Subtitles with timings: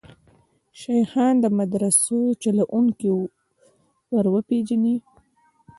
[0.79, 3.09] شیخان د مدرسو چلوونکي
[4.15, 4.95] وروپېژني.